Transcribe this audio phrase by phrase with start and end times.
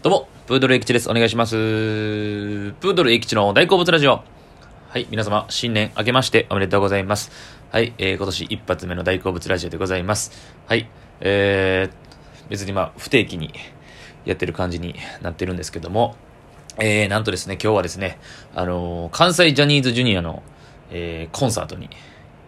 [0.00, 1.10] どうも、プードルエキチです。
[1.10, 1.56] お願いします。
[1.56, 4.22] プードルエキチの大好物ラジオ。
[4.90, 7.32] はい、皆様、新年明けましておめでとうございます。
[7.72, 10.30] はい、えー、今年一発目の大好物ラジオでございます。
[10.66, 10.88] はい、
[11.18, 13.52] えー、別にまあ、不定期に
[14.24, 16.14] やってる感じになってるんですけども、
[16.78, 18.20] えー、なんとですね、今日はですね、
[18.54, 20.44] あのー、関西ジャニーズジュニアの、
[20.92, 21.90] えー、コンサートに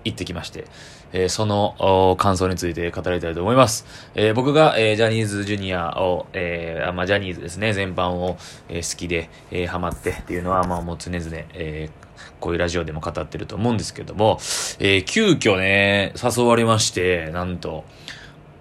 [0.05, 0.65] 行ってきまして、
[1.13, 3.85] えー、その感想について語りたいと思います。
[4.15, 8.37] えー、僕が、えー、ジャニーズジュニアを、えー、まあ、ジャニーズですね、全般を、
[8.69, 11.25] えー、好きで、えー、ハマってっていうのは、まあ、もう常々、
[11.55, 14.39] えー、こういうラジオでも語ってると思うんですけども、
[14.79, 17.85] えー、急遽ね、誘われまして、なんと、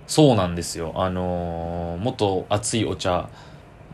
[0.08, 0.94] そうなんですよ。
[0.96, 3.30] あのー、元熱いお茶、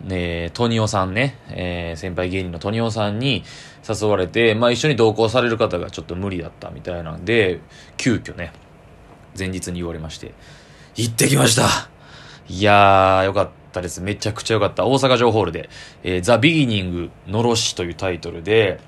[0.06, 3.44] ね、トニオさんね、えー、先輩芸人のトニオさんに
[3.88, 7.60] 誘われて、まあ一緒に同行される方がちょっと無理だったみたいなんで、
[7.98, 8.54] 急遽ね、
[9.38, 10.34] 前日に言われまして、
[10.96, 11.90] 行ってきました
[12.48, 14.00] いやー、よかったです。
[14.00, 14.86] めちゃくちゃよかった。
[14.86, 15.70] 大阪城ホールで、
[16.04, 18.80] えー、ザ・ビギニングのろしというタイトルで、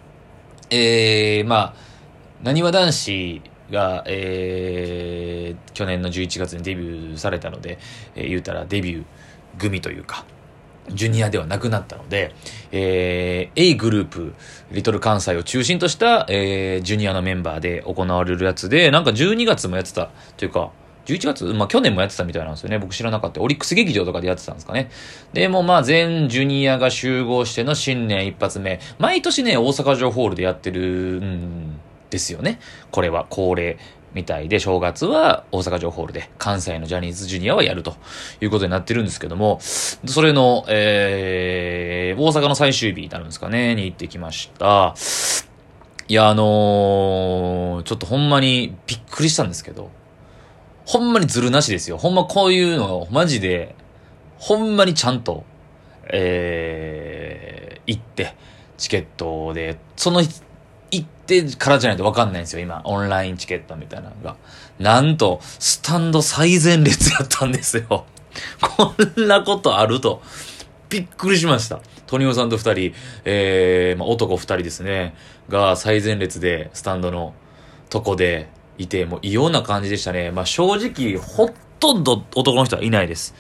[0.69, 1.73] えー、まあ、
[2.43, 7.79] なにわ男子が、えー、去年の11月にデビューされたので、
[8.15, 9.05] えー、言うたらデビュー
[9.57, 10.25] 組というか、
[10.89, 12.33] ジュニアではなくなったので、
[12.71, 14.33] えー、A グループ、
[14.71, 20.71] リトル関西を中心とした、えー、ジュニアのメンバーで行われるやつで、なんか12月もやってた、というか、
[21.07, 21.45] 11月？
[21.45, 22.79] まあ去年もやってたみたいなんですよね。
[22.79, 23.41] 僕知らなかった。
[23.41, 24.91] オリックス劇場とかでやってたんですかね。
[25.31, 28.81] でもまあ全ジュニアが集合しての新年一発目。
[28.99, 32.59] 毎年ね、大阪城ホールでやってるんですよね。
[32.91, 33.77] これは恒例。
[34.17, 37.95] みたいで、正月は大阪城ホールで、関西のジャニーズジュニアはやると
[38.41, 44.95] いうことになってるんですけども、それの、えー、大阪の最終日になるんですかね、に行ってきました。
[46.07, 49.91] いや、あのー、ちょっとほんまにびっくりしたんですけど、
[50.85, 51.97] ほんまにずるなしですよ。
[51.97, 53.75] ほんまこういうのを、マジで、
[54.39, 55.43] ほんまにちゃんと、
[56.11, 58.35] えー、行って、
[58.77, 60.23] チケットで、その
[60.91, 62.81] 行ってからじゃないと分かんないんですよ、今。
[62.85, 64.35] オンラインチケットみたいなのが。
[64.79, 68.05] なんと、スタンド最前列やったんですよ。
[68.61, 70.21] こんなことあると。
[70.89, 71.81] びっくりしました。
[72.05, 72.93] トニオさんと二人、
[73.25, 75.15] えー、まあ、男二人ですね、
[75.49, 77.33] が最前列で、スタンドの
[77.89, 80.31] とこでいて、もう異様な感じでしたね。
[80.31, 81.49] まあ、正直、ほ
[81.79, 83.35] とんど男の人はいないです。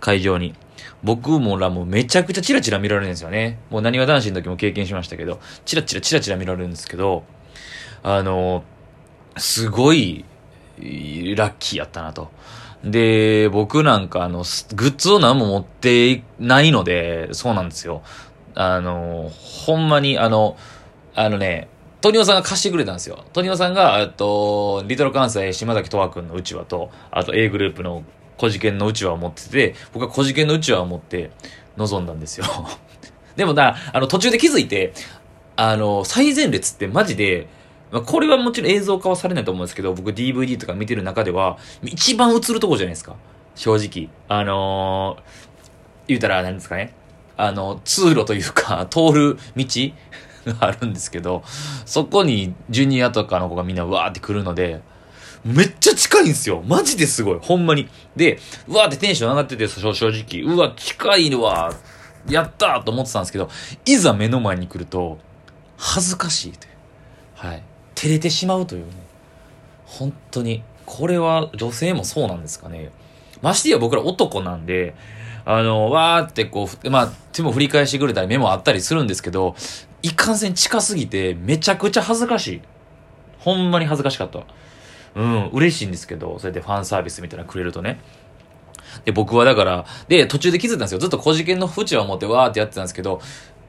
[0.00, 0.54] 会場に。
[1.02, 3.58] 僕もらもめちゃくちゃチラチラ見られるんですよね。
[3.70, 7.24] もう何は男子の時も経験しましたけど、チラチラチラチラ見られるんですけど、
[8.02, 8.64] あの、
[9.36, 10.24] すごい、
[10.78, 12.30] ラッキーやったなと。
[12.84, 14.38] で、僕なんかあの、
[14.74, 18.02] グッズを何も持ってないので、そうなんですよ。
[18.54, 20.56] あの、ほんまにあの、
[21.14, 21.68] あのね、
[22.00, 23.24] トニオさんが貸してくれたんですよ。
[23.32, 28.04] トニオさんが、えっと、リトル関西島崎とわくんのうちわと、あと A グループの
[28.36, 31.30] 小事件のうちわを持ってて、僕は小事件のうちわを持って
[31.76, 32.46] 臨んだんですよ。
[33.36, 34.92] でもな、あの途中で気づいて、
[35.56, 37.48] あの、最前列ってマジで、
[37.90, 43.16] まあ、これはもちろん映像化はされないと思うんですけど、僕 DVD とか見てる中では、一番映るとこじゃないですか。
[43.54, 44.08] 正直。
[44.28, 45.22] あのー、
[46.08, 46.94] 言うたら何ですかね。
[47.36, 49.66] あの、通路というか、 通る道
[50.46, 51.42] があるんですけど、
[51.84, 54.80] そこにジュニアとかの子がみんなわーって来るので、
[55.44, 56.62] めっちゃ近いんですよ。
[56.66, 57.38] マジですごい。
[57.40, 57.88] ほんまに。
[58.16, 58.38] で、
[58.68, 60.42] うわーってテンション上がってて、正直。
[60.42, 61.72] うわ、近いわ。
[62.28, 63.48] やったーと思ってたんですけど、
[63.84, 65.18] いざ目の前に来ると、
[65.76, 66.72] 恥ずかしいという。
[67.34, 67.62] はい。
[67.94, 68.92] 照れてしまうというね。
[69.84, 70.62] 本当に。
[70.84, 72.90] これは女性もそうなんですかね。
[73.42, 74.94] ましてや僕ら男なんで、
[75.44, 79.54] あの、わーってこう、まあ、手も振り返してくれたり目もあったりするんですけど、
[80.02, 82.62] いかんせん近すぎてめちゃくちゃ恥ずかしい。
[83.38, 84.40] ほんまに恥ずかしかった。
[85.16, 88.00] うん、嬉しいんですけど、それでファンサービスみたいなのくれるとね。
[89.06, 90.98] で、僕はだから、で、途中で気づいたんですよ。
[90.98, 93.20] ずっと小事件の縁を持ってわーってやってたんですけど、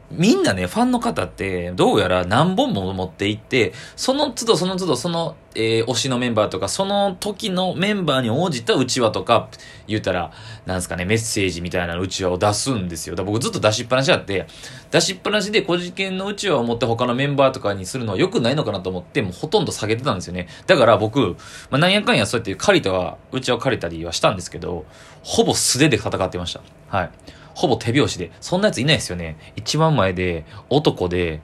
[0.09, 9.49] みんなね、ファンの方って、どうやら何本も持っていって、その都度その都度その、えー、推しのメンバーとか、その時のメンバーに応じた内輪とか、
[9.85, 10.31] 言うたら、
[10.65, 13.15] なんすかね、メッセージみたいな内輪を出すんですよ。
[13.15, 14.47] だ僕ずっと出しっぱなしあって、
[14.91, 20.47] 出しっぱなしで小事件の内輪を持って他のメンバーとかにするのは良くないのかなと思って、もうほとんど下げてたんですよね。
[20.67, 21.35] だから僕、
[21.69, 24.85] まあ、なんやかんやそうやって借りたは、内輪を借りたりはしたんですけど、
[25.23, 26.61] ほぼ素手で戦ってました。
[26.87, 27.09] はい。
[27.57, 28.29] ほぼ手拍子で。
[28.39, 29.35] そんなやついないですよね。
[29.55, 31.41] 一番前で、男で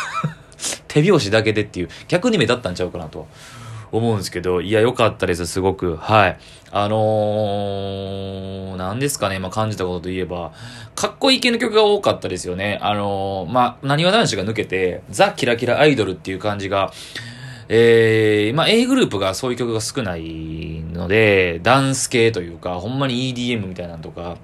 [0.86, 3.26] 手拍子だけでっていう、逆に目立ったんちゃうかなと
[3.90, 5.96] 思うんですけど、いや、良かったです、すごく。
[5.96, 6.38] はい。
[6.70, 10.52] あのー、何ですかね、ま、感じたことといえば、
[10.94, 12.78] かっこいい系の曲が多かったですよね。
[12.82, 16.92] あのー、まあ、なにわ男子が抜けて、ザ・キラキラアイドルっていう感じが、
[17.70, 24.36] えー、まあ、A グループがそういう曲が少ないので、ダンス系というか、ほんまに EDM みたいなのとか、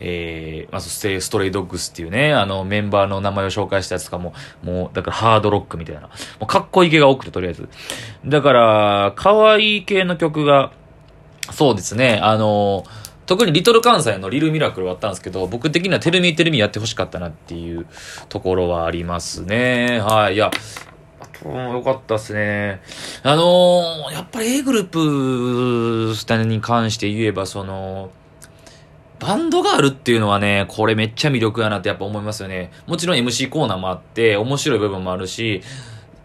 [0.00, 4.32] えー、まあ、ステストレイドッグスっていうね、あの、メンバーの名前を紹介したやつとかも、
[4.62, 6.02] もう、だからハードロックみたいな。
[6.02, 6.08] も
[6.42, 7.68] うかっこいい系が多くて、とりあえず。
[8.24, 10.72] だから、可愛い系の曲が、
[11.52, 12.84] そうですね、あの
[13.26, 17.86] 特にリトル関西のリルミラクルはあったんですけど、僕的にはテルミーテルミーやってほしかったなっていう
[18.28, 20.00] ところはありますね。
[20.00, 20.34] はい。
[20.34, 20.50] いや、
[21.44, 22.82] よかったっすね。
[23.22, 28.10] あのー、やっぱり A グループに関して言えば、その、
[29.20, 32.72] バンドがあるっていうのはね、これめっちゃ魅力やなってやっぱ思いますよね。
[32.86, 35.62] もちろん MC コーナーもあって、面白い部分もあるし、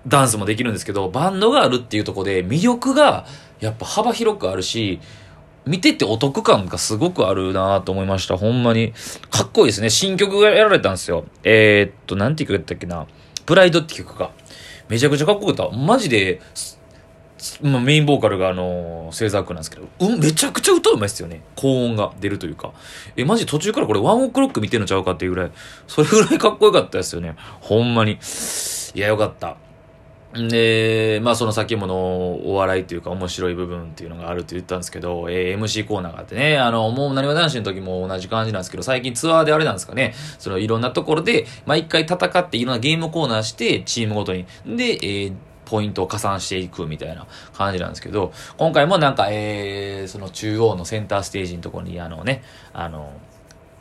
[0.08, 3.26] ダンスもできるんですけど、バンドがあるっていうとこで魅力が
[3.60, 5.00] やっぱ幅広くあるし、
[5.66, 8.38] 見ててお得感がすごくあるなと思いました。
[8.38, 8.94] ほんまに。
[9.32, 9.90] かっこいいですね。
[9.90, 11.26] 新曲がやられたんですよ。
[11.44, 13.08] えー、っと、なんて曲やったっけな。
[13.46, 14.32] プライドって曲か。
[14.88, 15.76] めちゃくちゃかっこよかった。
[15.76, 16.40] マジで、
[17.62, 21.42] まあ、メインボーカルがあのー、ザークなんですけど、うん、めちゃくちゃ歌うまいっすよね。
[21.56, 22.74] 高音が出るというか。
[23.16, 25.52] え、マジ途中からこれワンオクロック見てんのちゃうかっていうぐらい、
[25.88, 27.36] それぐらいかっこよかったですよね。
[27.62, 28.20] ほんまに。
[28.96, 29.58] いや、よかった。
[30.36, 31.86] で、まあその先も
[32.52, 44.46] お笑いっていうか面白い部分っていうのがあるって言ったんですけど、えー、MC コーナーがあってね、あの、もう何わ男子の時も同じ感じなんですけど、最近ツアーであれなんですかね、そのいろんなところで、毎回戦っていろんなゲームコーナーして、チームごとに。
[44.66, 45.34] で、えー
[45.76, 53.12] ポイントを加算していくみたいな感じなんですけど、今回もなんか、えー、その中央のセンターステージのところに、あのね、あの、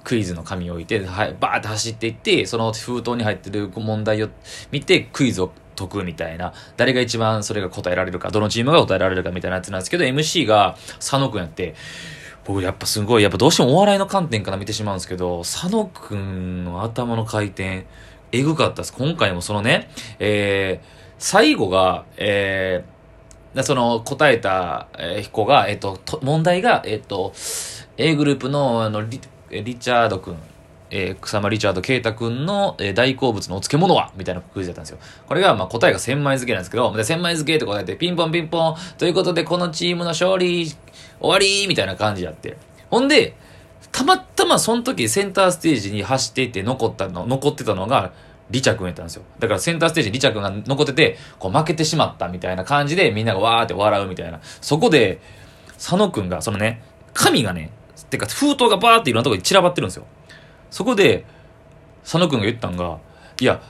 [0.03, 4.29] クイズの紙を置いて、はい、バーって走っていって、その封筒に入ってる問題を
[4.73, 11.77] 見て、クイズを解くみたいな、誰が一番それが答えられるか、どのチームが答えられるかみたいなやつなんですけど、MC が佐野くんやって、
[12.45, 17.87] 僕やっぱすごい、やっぱどうしてもお笑いの観点から見てしまうんですけど、佐野くんの頭の回転、
[18.33, 18.93] えぐかったです。
[18.93, 19.89] 今回もそのね、
[20.19, 24.89] えー、最後が、えー、その答えた
[25.33, 27.33] 子が、えっ、ー、と、問題が、えっ、と、
[27.97, 29.19] A グループのあのリ
[29.49, 30.37] リチャード君
[30.91, 34.13] えー、草間リチャード啓太君の、えー、大好物のお漬物は？
[34.17, 34.99] みたいなクイズだったんですよ。
[35.27, 40.77] これが、まあ、答えが千枚漬けなんですけど、で、千枚漬けって答えて、ピンポンピンポン、ということで、このチームの勝利、終
[41.21, 42.59] わりみたいな感じやって。
[42.91, 43.35] ほんで、
[43.93, 48.13] たまたまその時センターステージに走っていって残ったの、残ってたのが、
[48.51, 49.23] リチャ君やったんですよ。
[49.39, 54.41] だからセンターステージにリチャ君が残ってて、こう負けてしまったみたいな感じでみんながわーって笑うみたいな。
[54.61, 55.21] そこで、
[55.75, 56.83] 佐野君が、そのね、
[57.15, 57.71] 神がね、
[58.11, 60.07] てか封筒がバーっていろんなところに散らばってるんですよ。
[60.71, 61.25] そこで、
[62.03, 62.99] 佐野くんが言ったんが、
[63.41, 63.63] いや、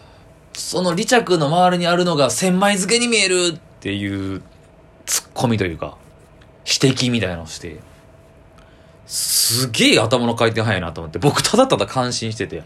[0.52, 4.42] その離着の周りにあるのが千枚漬けに見えるっていう
[5.06, 5.96] ツッコミというか、
[6.66, 7.80] 指摘みたいなのをして、
[9.06, 12.64] すげえ頭の回転早いなと思って、僕ただただ感心してて、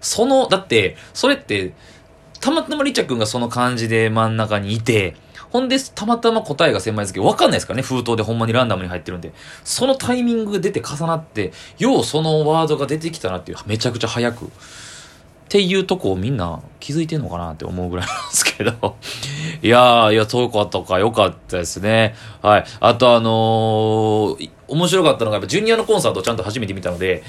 [0.00, 1.72] その、だって、それって、
[2.40, 5.14] たまたまリチャ君がその感じで真ん中にいて、
[5.50, 7.26] ほんで、たまたま答えが千枚漬け。
[7.26, 9.32] わかんないですからね、封筒でほんまにランダムに入ってるんで。
[9.64, 14.44] そのタイミングが出て重なって、ようそのワードが出てきたなっていう、めちゃくちゃ早く。
[14.46, 14.48] っ
[15.48, 18.70] ていうとこをみんな気づいてんのかなって思うぐらいなんですけど。
[19.60, 22.14] いやー、いや、そうかったか、よかったですね。
[22.40, 22.64] はい。
[22.78, 27.24] あとあのー、面白かったのが、やっぱジュニアのコンサートをちゃんと初めて見たので、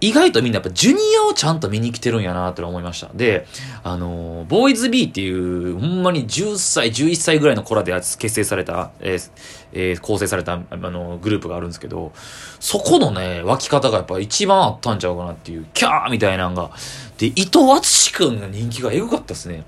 [0.00, 3.08] 意外とみんなやっぱジュニアをちゃんと見に来てるんやなって思いました。
[3.14, 3.46] で、
[3.82, 9.30] あの、ボーイズビーっていう、ほんまに10歳、11歳ぐらいの子らで結成された、えー
[9.72, 12.12] えー、構成された、あの、グループがあるんですけど、
[12.60, 16.70] そこのね、湧き方がやっぱ一番あったんちゃうかなっていう、キャーみたいなのが。
[17.18, 19.64] で、伊藤淳くんの人気がエグかったですね。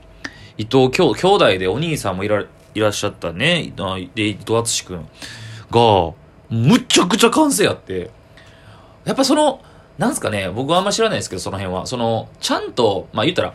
[0.57, 2.45] 伊藤兄兄弟でお兄さんもいら
[2.75, 3.73] いらっしゃったね、
[4.15, 5.09] で、伊藤淳くん
[5.71, 6.13] が、
[6.51, 8.11] むちゃくちゃ完成やって、
[9.05, 9.61] やっぱその、
[10.01, 11.87] なんすかね、僕はあんま知らないですけど、その辺は。
[11.87, 13.55] その、ちゃんと、まあ言ったら、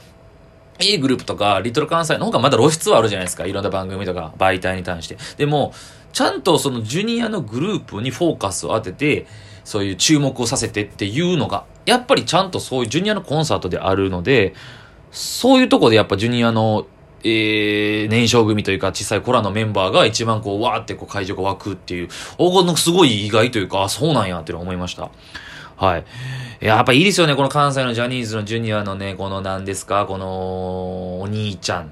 [0.77, 3.47] A グループとか、リトル関西の方がまだ露出はあるじゃないですか。
[3.47, 5.17] いろんな番組とか、媒体に対して。
[5.37, 5.73] でも、
[6.13, 9.25] ちゃんとそのジュニアのグループにフォーカスを当てて、
[9.63, 14.53] そういう注目をさせてっていうのが、やっぱりちゃんとそういうジュニアのコンサートであるので、
[15.09, 16.85] そういうとこでやっぱジュニアの、
[17.23, 25.09] えー、年少組というか小さい子らのメンバーが一番こう、わーってこう会場が湧くっていう、おこのすごい意外というか、あ、そうなんやっての思いました。
[25.77, 26.05] はい。
[26.61, 31.91] やっぱいいですよね、この関西のジャニーズのジュニアのね、この何ですか、この、お兄ちゃん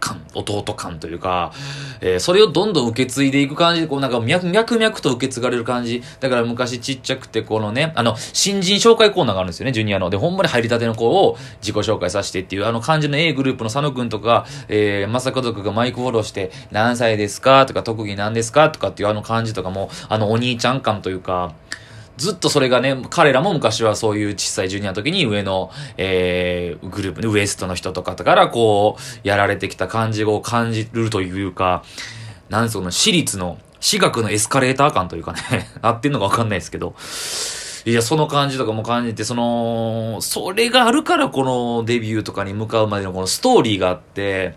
[0.00, 1.52] 感、弟感というか、
[2.00, 6.02] えー、それをどんどん受け継いでいく感じで、こうなんか脈々と受け継がれる感じ。
[6.20, 10.08] だから昔ちっちゃくて、このね、あの、新人紹介コーナーがあるんですよね、ジュニアの。
[10.08, 17.66] で、ほんまに入りたての子を自己紹介させてっていう、あの感じの A グループの佐野くんとか、えー、まさか族がマイクフォローして、何歳ですか？
[17.66, 18.70] とか、特技何ですか？
[18.70, 21.52] とかっていうあの感じとかも、あのお兄ちゃん感というか、
[22.20, 31.82] ずっとそれがね、彼らも昔はそういう小さいジュニアの時に上の、えー、グループ、ウエストの人とかからこう、やられてきた感じを感じるというか、
[32.50, 36.94] なんですか、私立の、私学のエスカレーター感というかね、 合ってんのかわかんないですけど、
[37.86, 44.56] いや、その感じとかも感じて、その、それがあるからこのデビューとかに向かうまでのこのストーリーがあって、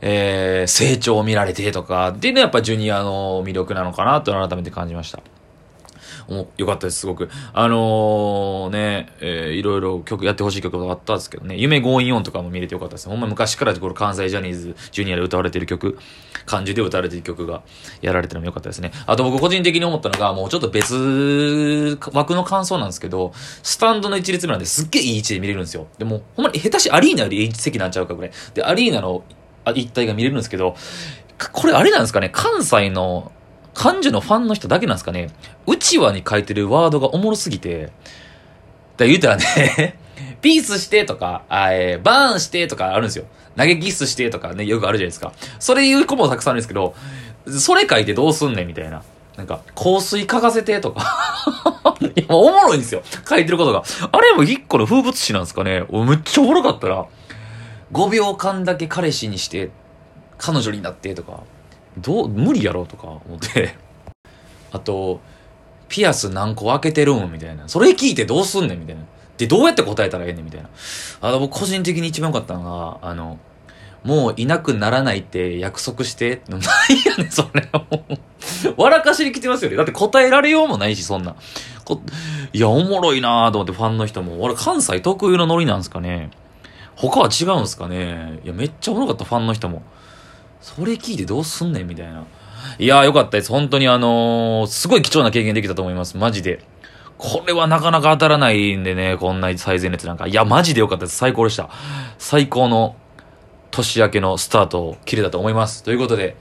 [0.00, 5.22] えー、成長を見られてとか、でね、やっぱジュニアの魅力なのかなと改めて感じました。
[6.28, 7.28] およかったです、すごく。
[7.52, 13.08] あのー、ね、えー、いろいろ曲、やってほしい曲があったんですけどね、夢ゴーイオンとかも見れてよかったです。
[13.08, 15.98] ほんま昔からこれ関西ジャニーズジュニアで歌われてる曲、
[16.46, 17.62] 漢字で歌われてる曲が
[18.00, 18.92] やられてるのもよかったですね。
[19.06, 25.86] あと僕個人的に思ったのが、もうちょっと別枠の感想なんですけど、スタンドの一列目なんですっげえいい位置で見れるんですよ。
[25.98, 28.32] でも、ほんまに下手しアリーナよりいい席なんちゃうかぐらい。
[28.54, 29.24] で、アリーナの
[29.74, 30.74] 一体が見れるんですけど、
[31.52, 33.32] これあれなんですかね関西の
[33.74, 35.30] 漢字のファンの人だけなんですかね
[35.66, 37.92] うちわに書いてるワードがおもろすぎて、
[38.96, 39.98] だ言うたらね
[40.42, 43.24] ピースしてとか、あえー、バーンしてとかあるんですよ。
[43.56, 45.32] 投げキスしてとかね、よくあるじゃないですか。
[45.58, 46.94] それ言う子もたくさんあるんですけど、
[47.58, 49.02] それ書いてどうすんねんみたいな。
[49.36, 53.02] なんか、香水嗅がせてとか いや、おもろいんですよ。
[53.28, 53.82] 書いてることが。
[54.10, 55.84] あれも一個の風物詩なんですかね。
[55.90, 57.06] めっちゃおもろかったら、
[57.92, 59.70] 5秒間だけ彼氏にして、
[60.38, 61.40] 彼女になってとか、
[61.98, 63.74] どう、無理やろとか思って
[64.72, 65.20] あと、
[65.88, 67.68] ピアス何個開けてるんみたいな。
[67.68, 69.02] それ聞いてどうすんねんみたいな。
[69.36, 70.68] で、どうやって答えたらええねんみたいな。
[71.20, 73.38] あの、僕個人的に一番良かったのが、あの、
[74.04, 76.42] もういなくならないって約束して。
[76.48, 77.68] 何やねん、それ。
[78.76, 79.76] 笑かしに来てますよね。
[79.76, 81.36] だって答えられようもないし、そんな。
[82.52, 84.42] いや、おもろいなぁと思ってファンの人も。
[84.42, 86.30] 俺、関西特有のノリなんですかね。
[86.96, 88.40] 他は違うんですかね。
[88.44, 89.82] いや、めっちゃおもろかった、ファンの人も。
[90.62, 92.24] それ聞いてどうすんねんみたいな。
[92.78, 93.50] いやーよかったです。
[93.50, 96.16] 本当にあのー、すごい貴重な経験できたと思います。
[96.16, 96.64] マジで。
[97.18, 100.26] これはなかなか当たらないんでね、こんな最前列なんか。
[100.26, 101.16] いや、マジでよかったです。
[101.16, 101.68] 最高でした。
[102.18, 102.96] 最高の
[103.70, 105.82] 年明けのスタートを切れたと思います。
[105.82, 106.36] ということで、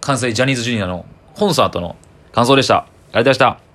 [0.00, 1.96] 関西ジャニーズジュニアのコンサートの
[2.32, 2.76] 感想でした。
[2.76, 3.65] ありがとうございました。